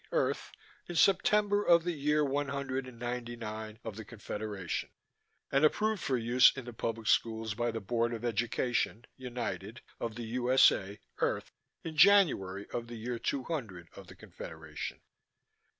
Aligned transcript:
Earth 0.13 0.51
in 0.89 0.95
September 0.95 1.63
of 1.63 1.83
the 1.83 1.91
year 1.93 2.25
one 2.25 2.47
hundred 2.47 2.87
and 2.87 2.97
ninety 2.97 3.35
nine 3.35 3.77
of 3.83 3.97
the 3.97 4.03
Confederation 4.03 4.89
and 5.51 5.63
approved 5.63 6.01
for 6.01 6.17
use 6.17 6.51
in 6.57 6.65
the 6.65 6.73
public 6.73 7.05
schools 7.05 7.53
by 7.53 7.69
the 7.69 7.79
Board 7.81 8.11
of 8.11 8.25
Education 8.25 9.05
(United) 9.15 9.81
of 9.99 10.15
the 10.15 10.23
U. 10.23 10.51
S. 10.51 10.71
A., 10.71 10.99
Earth, 11.19 11.51
in 11.83 11.95
January 11.95 12.65
of 12.71 12.87
the 12.87 12.97
year 12.97 13.19
two 13.19 13.43
hundred 13.43 13.89
of 13.95 14.07
the 14.07 14.15
Confederation. 14.15 15.01